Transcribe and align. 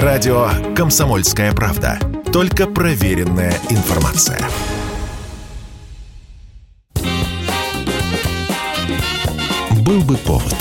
Радио 0.00 0.48
«Комсомольская 0.74 1.52
правда». 1.52 1.98
Только 2.32 2.66
проверенная 2.66 3.52
информация. 3.68 4.40
Был 9.84 10.00
бы 10.00 10.16
повод. 10.16 10.56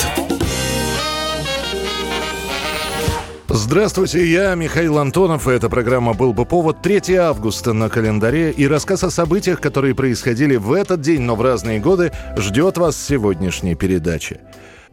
Здравствуйте, 3.48 4.30
я 4.30 4.54
Михаил 4.56 4.98
Антонов, 4.98 5.48
и 5.48 5.52
эта 5.52 5.70
программа 5.70 6.14
«Был 6.14 6.34
бы 6.34 6.46
повод» 6.46 6.82
3 6.82 7.16
августа 7.16 7.72
на 7.72 7.88
календаре, 7.88 8.52
и 8.52 8.68
рассказ 8.68 9.06
о 9.06 9.10
событиях, 9.10 9.62
которые 9.62 9.96
происходили 9.96 10.58
в 10.58 10.74
этот 10.74 11.00
день, 11.00 11.22
но 11.22 11.38
в 11.38 11.42
разные 11.42 11.80
годы, 11.80 12.12
ждет 12.36 12.78
вас 12.78 13.02
сегодняшней 13.02 13.76
передаче. 13.76 14.42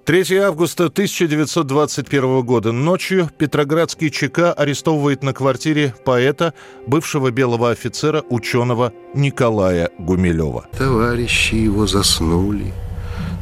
3 0.09 0.39
августа 0.39 0.87
1921 0.87 2.41
года 2.41 2.73
ночью 2.73 3.29
Петроградский 3.37 4.09
ЧК 4.09 4.55
арестовывает 4.55 5.23
на 5.23 5.35
квартире 5.35 5.95
поэта, 6.03 6.55
бывшего 6.87 7.30
белого 7.30 7.71
офицера, 7.71 8.25
ученого 8.30 8.95
Николая 9.13 9.91
Гумилева. 9.99 10.65
Товарищи 10.79 11.57
его 11.57 11.87
заснули, 11.87 12.73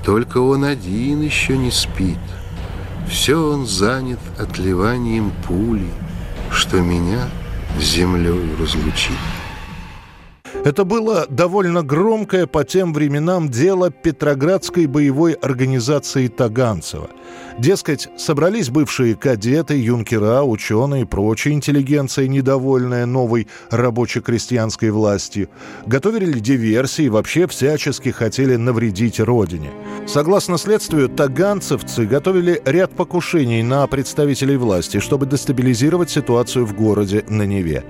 только 0.04 0.38
он 0.38 0.64
один 0.64 1.22
еще 1.22 1.56
не 1.56 1.70
спит. 1.70 2.18
Все 3.08 3.36
он 3.36 3.64
занят 3.68 4.18
отливанием 4.36 5.30
пули, 5.46 5.86
что 6.50 6.80
меня 6.80 7.28
землей 7.78 8.42
разлучит. 8.58 9.12
Это 10.66 10.84
было 10.84 11.28
довольно 11.28 11.84
громкое 11.84 12.48
по 12.48 12.64
тем 12.64 12.92
временам 12.92 13.48
дело 13.48 13.92
Петроградской 13.92 14.86
боевой 14.86 15.34
организации 15.34 16.26
Таганцева. 16.26 17.08
Дескать, 17.58 18.08
собрались 18.18 18.68
бывшие 18.68 19.14
кадеты, 19.14 19.80
юнкера, 19.80 20.42
ученые 20.42 21.02
и 21.02 21.06
прочая 21.06 21.54
интеллигенция, 21.54 22.28
недовольная 22.28 23.06
новой 23.06 23.48
рабоче-крестьянской 23.70 24.90
властью. 24.90 25.48
Готовили 25.86 26.38
диверсии 26.38 27.06
и 27.06 27.08
вообще 27.08 27.46
всячески 27.46 28.10
хотели 28.10 28.56
навредить 28.56 29.20
родине. 29.20 29.70
Согласно 30.06 30.58
следствию, 30.58 31.08
таганцевцы 31.08 32.04
готовили 32.04 32.60
ряд 32.64 32.92
покушений 32.92 33.62
на 33.62 33.86
представителей 33.86 34.56
власти, 34.56 35.00
чтобы 35.00 35.24
дестабилизировать 35.26 36.10
ситуацию 36.10 36.66
в 36.66 36.74
городе 36.74 37.24
на 37.28 37.46
Неве. 37.46 37.84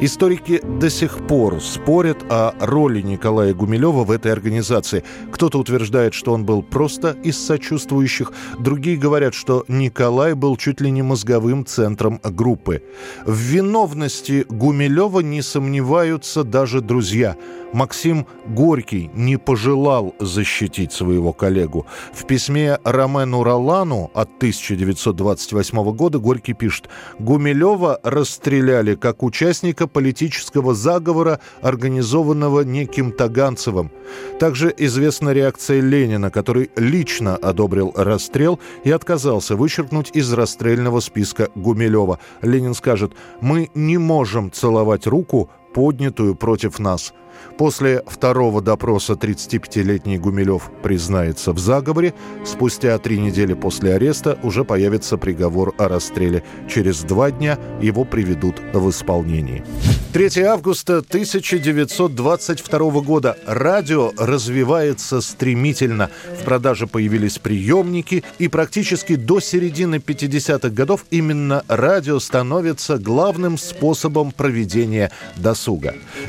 Историки 0.00 0.60
до 0.62 0.90
сих 0.90 1.26
пор 1.26 1.62
спорят 1.62 2.18
о 2.28 2.52
роли 2.60 3.00
Николая 3.00 3.54
Гумилева 3.54 4.04
в 4.04 4.10
этой 4.10 4.30
организации. 4.30 5.04
Кто-то 5.32 5.58
утверждает, 5.58 6.12
что 6.12 6.32
он 6.34 6.44
был 6.44 6.62
просто 6.62 7.16
из 7.24 7.38
сочувствующих, 7.42 8.32
другие 8.58 8.75
говорят, 8.78 9.34
что 9.34 9.64
Николай 9.68 10.34
был 10.34 10.56
чуть 10.56 10.80
ли 10.80 10.90
не 10.90 11.02
мозговым 11.02 11.64
центром 11.64 12.20
группы. 12.22 12.82
В 13.24 13.36
виновности 13.36 14.44
Гумилева 14.48 15.20
не 15.20 15.42
сомневаются 15.42 16.44
даже 16.44 16.80
друзья. 16.80 17.36
Максим 17.72 18.26
Горький 18.46 19.10
не 19.14 19.36
пожелал 19.36 20.14
защитить 20.20 20.92
своего 20.92 21.32
коллегу. 21.32 21.86
В 22.12 22.24
письме 22.24 22.78
Ромену 22.84 23.42
Ролану 23.42 24.10
от 24.14 24.28
1928 24.36 25.92
года 25.92 26.18
Горький 26.18 26.54
пишет 26.54 26.88
«Гумилева 27.18 28.00
расстреляли 28.02 28.94
как 28.94 29.22
участника 29.22 29.86
политического 29.86 30.74
заговора, 30.74 31.40
организованного 31.60 32.62
неким 32.62 33.12
Таганцевым. 33.12 33.90
Также 34.38 34.72
известна 34.78 35.30
реакция 35.30 35.80
Ленина, 35.80 36.30
который 36.30 36.70
лично 36.76 37.36
одобрил 37.36 37.92
расстрел 37.96 38.60
и 38.84 38.90
отказался 38.90 39.56
вычеркнуть 39.56 40.10
из 40.14 40.32
расстрельного 40.32 41.00
списка 41.00 41.50
Гумилева. 41.54 42.18
Ленин 42.42 42.74
скажет 42.74 43.12
«Мы 43.40 43.70
не 43.74 43.98
можем 43.98 44.50
целовать 44.52 45.06
руку, 45.06 45.50
поднятую 45.76 46.34
против 46.34 46.78
нас». 46.78 47.12
После 47.58 48.02
второго 48.06 48.60
допроса 48.60 49.14
35-летний 49.14 50.18
Гумилев 50.18 50.70
признается 50.82 51.52
в 51.52 51.58
заговоре. 51.58 52.14
Спустя 52.44 52.98
три 52.98 53.18
недели 53.18 53.54
после 53.54 53.94
ареста 53.94 54.38
уже 54.42 54.64
появится 54.64 55.16
приговор 55.16 55.74
о 55.78 55.88
расстреле. 55.88 56.42
Через 56.68 57.02
два 57.02 57.30
дня 57.30 57.58
его 57.80 58.04
приведут 58.04 58.60
в 58.72 58.90
исполнение. 58.90 59.64
3 60.12 60.42
августа 60.44 60.98
1922 60.98 62.90
года. 63.02 63.36
Радио 63.46 64.12
развивается 64.16 65.20
стремительно. 65.20 66.10
В 66.40 66.44
продаже 66.44 66.86
появились 66.86 67.38
приемники, 67.38 68.24
и 68.38 68.48
практически 68.48 69.16
до 69.16 69.40
середины 69.40 69.96
50-х 69.96 70.70
годов 70.70 71.04
именно 71.10 71.64
радио 71.68 72.18
становится 72.18 72.98
главным 72.98 73.58
способом 73.58 74.32
проведения 74.32 75.10
досуга. 75.36 75.65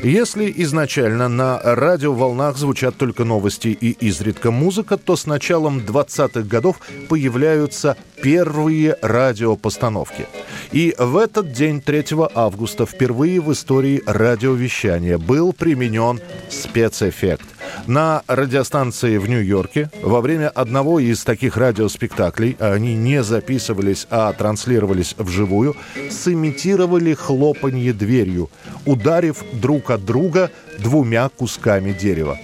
Если 0.02 0.52
изначально 0.56 1.28
на 1.28 1.60
радиоволнах 1.62 2.56
звучат 2.56 2.96
только 2.96 3.24
новости 3.24 3.68
и 3.68 3.90
изредка 3.90 4.50
музыка, 4.50 4.96
то 4.96 5.16
с 5.16 5.26
началом 5.26 5.78
20-х 5.78 6.42
годов 6.42 6.80
появляются 7.08 7.96
первые 8.22 8.96
радиопостановки. 9.00 10.26
И 10.72 10.94
в 10.98 11.16
этот 11.16 11.52
день, 11.52 11.80
3 11.80 12.04
августа, 12.34 12.86
впервые 12.86 13.40
в 13.40 13.52
истории 13.52 14.02
радиовещания 14.06 15.18
был 15.18 15.52
применен 15.52 16.20
спецэффект. 16.50 17.46
На 17.86 18.22
радиостанции 18.26 19.16
в 19.16 19.28
Нью-Йорке 19.28 19.90
во 20.02 20.20
время 20.20 20.48
одного 20.48 21.00
из 21.00 21.24
таких 21.24 21.56
радиоспектаклей, 21.56 22.56
а 22.58 22.72
они 22.72 22.94
не 22.94 23.22
записывались, 23.22 24.06
а 24.10 24.32
транслировались 24.32 25.14
вживую, 25.18 25.76
сымитировали 26.10 27.14
хлопанье 27.14 27.92
дверью, 27.92 28.50
ударив 28.86 29.42
друг 29.52 29.90
от 29.90 30.04
друга 30.04 30.50
двумя 30.78 31.28
кусками 31.28 31.92
дерева. 31.92 32.38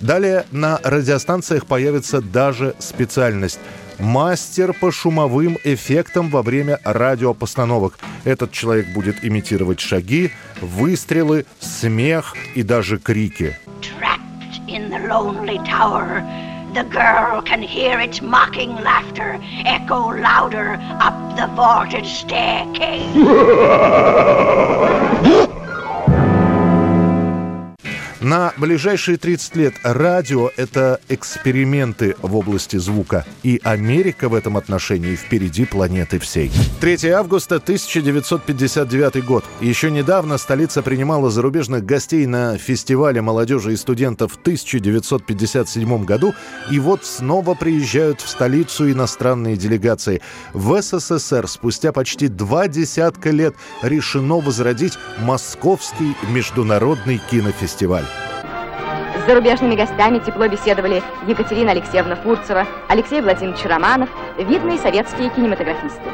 Далее 0.00 0.44
на 0.50 0.80
радиостанциях 0.82 1.66
появится 1.66 2.20
даже 2.20 2.74
специальность– 2.78 3.60
мастер 3.98 4.72
по 4.72 4.90
шумовым 4.92 5.58
эффектам 5.64 6.30
во 6.30 6.42
время 6.42 6.80
радиопостановок. 6.84 7.98
Этот 8.24 8.52
человек 8.52 8.92
будет 8.92 9.24
имитировать 9.24 9.80
шаги, 9.80 10.32
выстрелы, 10.60 11.46
смех 11.60 12.34
и 12.54 12.62
даже 12.62 12.98
крики. 12.98 13.58
The 14.76 14.98
lonely 15.08 15.56
tower. 15.60 16.20
The 16.74 16.84
girl 16.84 17.40
can 17.40 17.62
hear 17.62 17.98
its 17.98 18.20
mocking 18.20 18.74
laughter 18.74 19.40
echo 19.64 20.10
louder 20.14 20.76
up 21.00 21.34
the 21.34 21.46
vaulted 21.54 22.04
staircase. 22.04 23.16
На 28.26 28.52
ближайшие 28.56 29.18
30 29.18 29.54
лет 29.54 29.74
радио— 29.84 30.50
это 30.56 31.00
эксперименты 31.08 32.16
в 32.20 32.34
области 32.34 32.76
звука. 32.76 33.24
И 33.44 33.60
Америка 33.62 34.28
в 34.28 34.34
этом 34.34 34.56
отношении 34.56 35.14
впереди 35.14 35.64
планеты 35.64 36.18
всей. 36.18 36.50
3 36.80 37.10
августа 37.10 37.60
1959 37.60 39.24
год. 39.24 39.44
Еще 39.60 39.92
недавно 39.92 40.38
столица 40.38 40.82
принимала 40.82 41.30
зарубежных 41.30 41.84
гостей 41.84 42.26
на 42.26 42.58
фестивале 42.58 43.22
молодежи 43.22 43.74
и 43.74 43.76
студентов 43.76 44.32
в 44.32 44.40
1957 44.40 46.04
году. 46.04 46.34
И 46.68 46.80
вот 46.80 47.04
снова 47.04 47.54
приезжают 47.54 48.20
в 48.22 48.28
столицу 48.28 48.90
иностранные 48.90 49.56
делегации. 49.56 50.20
В 50.52 50.82
СССР 50.82 51.46
спустя 51.46 51.92
почти 51.92 52.26
два 52.26 52.66
десятка 52.66 53.30
лет 53.30 53.54
решено 53.82 54.40
возродить 54.40 54.94
Московский 55.20 56.16
международный 56.28 57.20
кинофестиваль. 57.30 58.15
С 59.26 59.28
зарубежными 59.28 59.74
гостями 59.74 60.20
тепло 60.20 60.46
беседовали 60.46 61.02
Екатерина 61.26 61.72
Алексеевна 61.72 62.14
Фурцева, 62.14 62.64
Алексей 62.86 63.20
Владимирович 63.20 63.64
Романов, 63.64 64.08
видные 64.38 64.78
советские 64.78 65.30
кинематографисты. 65.30 66.08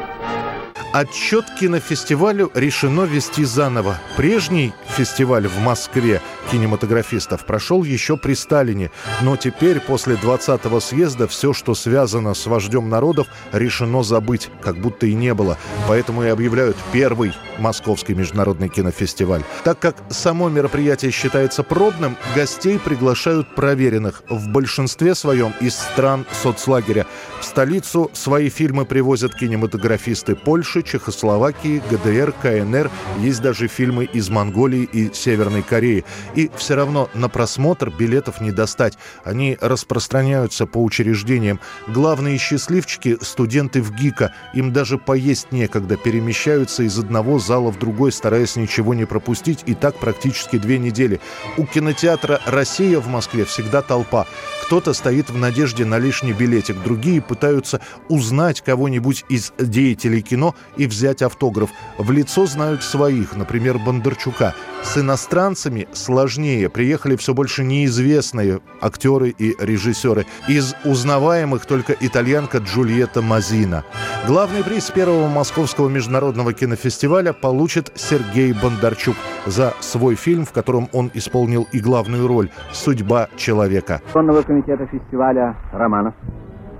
Отчет 0.93 1.45
кинофестивалю 1.59 2.51
решено 2.53 3.01
вести 3.01 3.45
заново. 3.45 3.97
Прежний 4.15 4.73
фестиваль 4.95 5.47
в 5.47 5.57
Москве 5.57 6.21
кинематографистов 6.51 7.47
прошел 7.47 7.83
еще 7.83 8.15
при 8.15 8.35
Сталине, 8.35 8.91
но 9.23 9.35
теперь, 9.35 9.79
после 9.79 10.13
20-го 10.13 10.79
съезда, 10.79 11.27
все, 11.27 11.51
что 11.51 11.73
связано 11.73 12.35
с 12.35 12.45
вождем 12.45 12.89
народов, 12.89 13.25
решено 13.51 14.03
забыть, 14.03 14.51
как 14.61 14.77
будто 14.77 15.07
и 15.07 15.15
не 15.15 15.33
было. 15.33 15.57
Поэтому 15.87 16.25
и 16.25 16.27
объявляют 16.27 16.77
первый 16.91 17.33
Московский 17.57 18.13
международный 18.13 18.69
кинофестиваль. 18.69 19.41
Так 19.63 19.79
как 19.79 19.95
само 20.09 20.49
мероприятие 20.49 21.09
считается 21.09 21.63
пробным, 21.63 22.17
гостей 22.35 22.77
приглашают 22.77 23.55
проверенных, 23.55 24.21
в 24.29 24.49
большинстве 24.49 25.15
своем 25.15 25.53
из 25.59 25.73
стран 25.73 26.27
соцлагеря. 26.43 27.07
В 27.41 27.45
столицу 27.45 28.11
свои 28.13 28.49
фильмы 28.49 28.85
привозят 28.85 29.33
кинематографисты 29.33 30.35
Польши, 30.35 30.82
Чехословакии, 30.83 31.81
ГДР, 31.89 32.33
КНР. 32.41 32.91
Есть 33.19 33.41
даже 33.41 33.67
фильмы 33.67 34.05
из 34.05 34.29
Монголии 34.29 34.83
и 34.83 35.11
Северной 35.13 35.63
Кореи. 35.63 36.05
И 36.35 36.49
все 36.55 36.75
равно 36.75 37.09
на 37.13 37.29
просмотр 37.29 37.89
билетов 37.89 38.41
не 38.41 38.51
достать. 38.51 38.97
Они 39.23 39.57
распространяются 39.61 40.65
по 40.65 40.83
учреждениям. 40.83 41.59
Главные 41.87 42.37
счастливчики– 42.37 43.17
студенты 43.21 43.81
в 43.81 43.91
ГИКа. 43.93 44.33
Им 44.53 44.73
даже 44.73 44.97
поесть 44.97 45.51
некогда. 45.51 45.97
Перемещаются 45.97 46.83
из 46.83 46.97
одного 46.97 47.39
зала 47.39 47.71
в 47.71 47.79
другой, 47.79 48.11
стараясь 48.11 48.55
ничего 48.55 48.93
не 48.93 49.05
пропустить. 49.05 49.63
И 49.65 49.73
так 49.73 49.99
практически 49.99 50.57
две 50.57 50.77
недели. 50.77 51.19
У 51.57 51.65
кинотеатра 51.65 52.41
«Россия» 52.45 52.99
в 52.99 53.07
Москве 53.07 53.45
всегда 53.45 53.81
толпа. 53.81 54.27
Кто-то 54.63 54.93
стоит 54.93 55.29
в 55.29 55.37
надежде 55.37 55.85
на 55.85 55.99
лишний 55.99 56.33
билетик, 56.33 56.81
другие 56.83 57.21
пытаются 57.21 57.81
узнать 58.07 58.61
кого-нибудь 58.61 59.25
из 59.29 59.51
деятелей 59.59 60.21
кино 60.21 60.55
и 60.77 60.87
взять 60.87 61.21
автограф. 61.21 61.69
В 61.97 62.11
лицо 62.11 62.45
знают 62.45 62.83
своих, 62.83 63.35
например, 63.35 63.77
Бондарчука. 63.79 64.53
С 64.81 64.97
иностранцами 64.97 65.87
сложнее. 65.93 66.69
Приехали 66.69 67.15
все 67.15 67.33
больше 67.33 67.63
неизвестные 67.63 68.59
актеры 68.81 69.29
и 69.29 69.55
режиссеры. 69.63 70.25
Из 70.47 70.75
узнаваемых 70.83 71.65
только 71.65 71.95
итальянка 71.99 72.57
Джульетта 72.57 73.21
Мазина. 73.21 73.83
Главный 74.27 74.63
приз 74.63 74.89
первого 74.91 75.27
Московского 75.27 75.89
международного 75.89 76.53
кинофестиваля 76.53 77.33
получит 77.33 77.91
Сергей 77.95 78.53
Бондарчук 78.53 79.15
за 79.45 79.73
свой 79.79 80.15
фильм, 80.15 80.45
в 80.45 80.51
котором 80.51 80.89
он 80.91 81.11
исполнил 81.13 81.67
и 81.71 81.79
главную 81.79 82.27
роль 82.27 82.49
«Судьба 82.71 83.29
человека». 83.37 84.01
комитета 84.43 84.85
фестиваля 84.87 85.55
«Романов» 85.71 86.13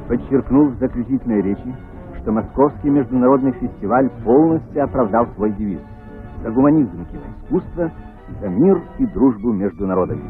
подчеркнул 0.07 0.69
в 0.69 0.79
заключительной 0.79 1.41
речи, 1.41 1.75
что 2.23 2.31
Московский 2.31 2.89
международный 2.89 3.51
фестиваль 3.51 4.09
полностью 4.23 4.83
оправдал 4.83 5.27
свой 5.35 5.51
девиз 5.57 5.79
«За 6.41 6.49
гуманизм 6.49 7.05
киноискусства, 7.05 7.91
за 8.39 8.47
мир 8.47 8.81
и 8.99 9.05
дружбу 9.07 9.51
между 9.51 9.85
народами». 9.85 10.23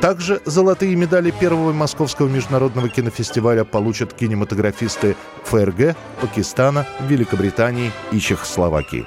Также 0.00 0.40
золотые 0.44 0.96
медали 0.96 1.30
первого 1.30 1.72
Московского 1.72 2.28
международного 2.28 2.88
кинофестиваля 2.88 3.64
получат 3.64 4.12
кинематографисты 4.12 5.14
ФРГ, 5.44 5.96
Пакистана, 6.20 6.84
Великобритании 7.08 7.90
и 8.12 8.18
Чехословакии. 8.18 9.06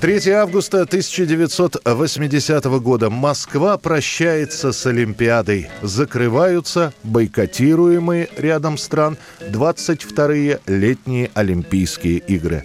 3 0.00 0.30
августа 0.30 0.80
1980 0.82 2.64
года 2.80 3.10
Москва 3.10 3.76
прощается 3.76 4.72
с 4.72 4.86
Олимпиадой. 4.86 5.68
Закрываются 5.82 6.94
бойкотируемые 7.04 8.30
рядом 8.38 8.78
стран 8.78 9.18
22-е 9.40 10.60
летние 10.66 11.30
Олимпийские 11.34 12.16
игры. 12.16 12.64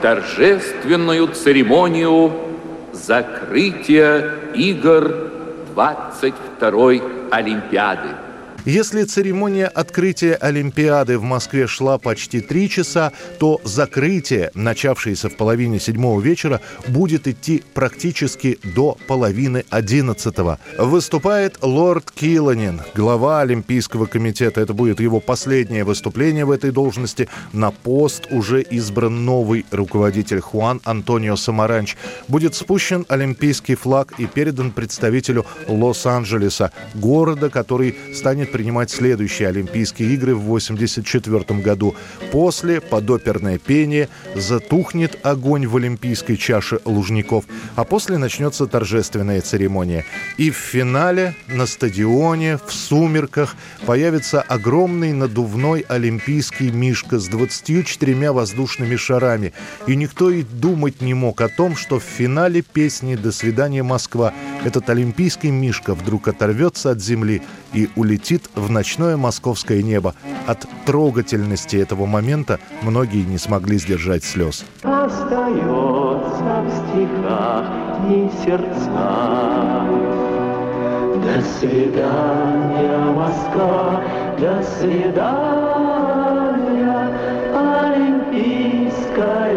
Торжественную 0.00 1.28
церемонию 1.28 2.32
закрытия 2.94 4.34
игр 4.54 5.30
22-й 5.76 7.02
Олимпиады– 7.30 8.16
если 8.64 9.02
церемония 9.04 9.66
открытия 9.66 10.34
Олимпиады 10.34 11.18
в 11.18 11.22
Москве 11.22 11.66
шла 11.66 11.98
почти 11.98 12.40
три 12.40 12.68
часа, 12.68 13.12
то 13.40 13.60
закрытие, 13.64 14.50
начавшееся 14.54 15.28
в 15.28 15.36
половине 15.36 15.80
седьмого 15.80 16.20
вечера, 16.20 16.60
будет 16.86 17.26
идти 17.26 17.62
практически 17.74 18.58
до 18.74 18.96
половины 19.08 19.64
одиннадцатого. 19.68 20.58
Выступает 20.78 21.58
лорд 21.62 22.10
Килланин, 22.12 22.82
глава 22.94 23.40
Олимпийского 23.40 24.06
комитета. 24.06 24.60
Это 24.60 24.74
будет 24.74 25.00
его 25.00 25.18
последнее 25.18 25.84
выступление 25.84 26.44
в 26.44 26.50
этой 26.50 26.70
должности. 26.70 27.28
На 27.52 27.72
пост 27.72 28.28
уже 28.30 28.62
избран 28.62 29.24
новый 29.24 29.66
руководитель 29.70 30.40
Хуан 30.40 30.80
Антонио 30.84 31.36
Самаранч. 31.36 31.96
Будет 32.28 32.54
спущен 32.54 33.06
олимпийский 33.08 33.74
флаг 33.74 34.12
и 34.18 34.26
передан 34.26 34.70
представителю 34.70 35.46
Лос-Анджелеса, 35.66 36.70
города, 36.94 37.50
который 37.50 37.96
станет 38.14 38.51
принимать 38.52 38.90
следующие 38.90 39.48
Олимпийские 39.48 40.14
игры 40.14 40.34
в 40.34 40.44
1984 40.44 41.60
году. 41.60 41.96
После, 42.30 42.80
под 42.80 43.10
оперное 43.10 43.58
пение, 43.58 44.08
затухнет 44.36 45.18
огонь 45.22 45.66
в 45.66 45.76
Олимпийской 45.76 46.36
чаше 46.36 46.78
Лужников, 46.84 47.44
а 47.74 47.84
после 47.84 48.18
начнется 48.18 48.66
торжественная 48.66 49.40
церемония. 49.40 50.04
И 50.36 50.50
в 50.50 50.56
финале 50.56 51.34
на 51.48 51.66
стадионе 51.66 52.58
в 52.64 52.72
сумерках 52.72 53.56
появится 53.86 54.40
огромный 54.40 55.12
надувной 55.12 55.84
олимпийский 55.88 56.70
мишка 56.70 57.18
с 57.18 57.26
24 57.28 58.30
воздушными 58.32 58.96
шарами. 58.96 59.52
И 59.86 59.96
никто 59.96 60.30
и 60.30 60.42
думать 60.42 61.00
не 61.00 61.14
мог 61.14 61.40
о 61.40 61.48
том, 61.48 61.74
что 61.76 61.98
в 61.98 62.04
финале 62.04 62.62
песни 62.62 63.14
«До 63.14 63.32
свидания, 63.32 63.82
Москва» 63.82 64.34
этот 64.64 64.88
олимпийский 64.90 65.50
мишка 65.50 65.94
вдруг 65.94 66.28
оторвется 66.28 66.90
от 66.90 67.00
земли 67.00 67.42
и 67.72 67.88
улетит 67.96 68.48
в 68.54 68.70
ночное 68.70 69.16
московское 69.16 69.82
небо. 69.82 70.14
От 70.46 70.66
трогательности 70.86 71.76
этого 71.76 72.06
момента 72.06 72.60
многие 72.82 73.24
не 73.24 73.38
смогли 73.38 73.78
сдержать 73.78 74.24
слез. 74.24 74.64
Остается 74.82 76.62
в 76.62 76.70
стихах 76.70 77.66
и 78.08 78.30
сердца. 78.44 79.82
До 81.22 81.40
свидания, 81.58 82.98
Москва, 83.12 84.02
до 84.38 84.62
свидания, 84.78 85.72
Олимпийская 87.54 89.51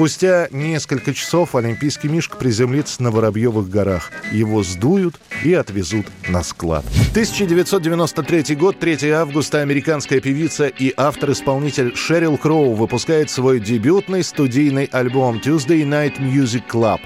Спустя 0.00 0.48
несколько 0.50 1.12
часов 1.12 1.54
Олимпийский 1.54 2.08
Мишка 2.08 2.38
приземлится 2.38 3.02
на 3.02 3.10
Воробьевых 3.10 3.68
горах. 3.68 4.10
Его 4.32 4.62
сдуют 4.62 5.20
и 5.44 5.52
отвезут 5.52 6.06
на 6.26 6.42
склад. 6.42 6.86
1993 7.10 8.56
год, 8.56 8.78
3 8.78 9.10
августа, 9.10 9.60
американская 9.60 10.20
певица 10.20 10.68
и 10.68 10.94
автор-исполнитель 10.96 11.94
Шерил 11.94 12.38
Кроу 12.38 12.72
выпускает 12.72 13.28
свой 13.28 13.60
дебютный 13.60 14.24
студийный 14.24 14.86
альбом 14.86 15.36
«Tuesday 15.36 15.82
Night 15.82 16.18
Music 16.18 16.62
Club». 16.66 17.00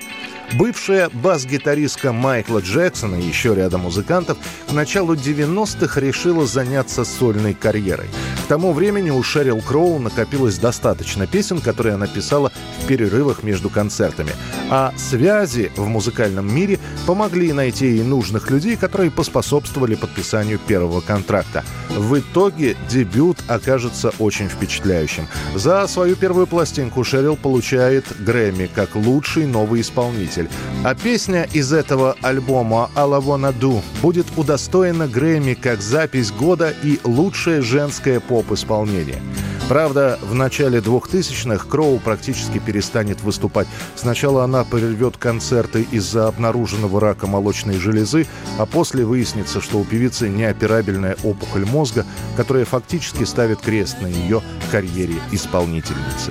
Бывшая 0.52 1.08
бас-гитаристка 1.08 2.12
Майкла 2.12 2.60
Джексона 2.60 3.16
и 3.16 3.26
еще 3.26 3.54
ряда 3.54 3.78
музыкантов 3.78 4.38
к 4.68 4.72
началу 4.72 5.14
90-х 5.14 6.00
решила 6.00 6.46
заняться 6.46 7.04
сольной 7.04 7.54
карьерой. 7.54 8.08
К 8.44 8.46
тому 8.46 8.72
времени 8.72 9.10
у 9.10 9.22
Шерил 9.22 9.60
Кроу 9.62 9.98
накопилось 9.98 10.58
достаточно 10.58 11.26
песен, 11.26 11.60
которые 11.60 11.94
она 11.94 12.06
писала 12.06 12.52
в 12.82 12.86
перерывах 12.86 13.42
между 13.42 13.70
концертами. 13.70 14.32
А 14.70 14.92
связи 14.96 15.72
в 15.76 15.88
музыкальном 15.88 16.54
мире 16.54 16.78
помогли 17.06 17.52
найти 17.52 17.86
ей 17.86 18.02
нужных 18.02 18.50
людей, 18.50 18.76
которые 18.76 19.10
поспособствовали 19.10 19.94
подписанию 19.94 20.58
первого 20.58 21.00
контракта. 21.00 21.64
В 21.88 22.18
итоге 22.18 22.76
дебют 22.88 23.38
окажется 23.48 24.12
очень 24.18 24.48
впечатляющим. 24.48 25.26
За 25.54 25.86
свою 25.86 26.14
первую 26.14 26.46
пластинку 26.46 27.02
Шерил 27.02 27.36
получает 27.36 28.04
Грэмми 28.20 28.68
как 28.72 28.94
лучший 28.94 29.46
новый 29.46 29.80
исполнитель 29.80 30.33
исполнитель. 30.34 30.50
А 30.82 30.94
песня 30.94 31.48
из 31.52 31.72
этого 31.72 32.16
альбома 32.22 32.90
«All 32.94 33.14
I 33.14 33.20
Wanna 33.20 33.58
Do» 33.58 33.82
будет 34.02 34.26
удостоена 34.36 35.06
Грэмми 35.06 35.54
как 35.54 35.80
запись 35.80 36.30
года 36.30 36.72
и 36.82 36.98
лучшее 37.04 37.62
женское 37.62 38.20
поп-исполнение. 38.20 39.20
Правда, 39.66 40.18
в 40.22 40.34
начале 40.34 40.80
2000-х 40.80 41.66
Кроу 41.68 41.98
практически 41.98 42.58
перестанет 42.58 43.22
выступать. 43.22 43.66
Сначала 43.94 44.44
она 44.44 44.62
прервет 44.62 45.16
концерты 45.16 45.86
из-за 45.90 46.28
обнаруженного 46.28 47.00
рака 47.00 47.26
молочной 47.26 47.78
железы, 47.78 48.26
а 48.58 48.66
после 48.66 49.06
выяснится, 49.06 49.62
что 49.62 49.78
у 49.78 49.84
певицы 49.84 50.28
неоперабельная 50.28 51.16
опухоль 51.24 51.64
мозга, 51.64 52.04
которая 52.36 52.66
фактически 52.66 53.24
ставит 53.24 53.62
крест 53.62 54.02
на 54.02 54.06
ее 54.06 54.42
карьере 54.70 55.16
исполнительницы. 55.32 56.30